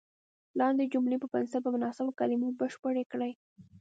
[0.59, 3.31] لاندې جملې په پنسل په مناسبو کلمو بشپړې کړئ.